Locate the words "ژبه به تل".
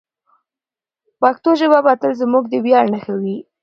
1.59-2.13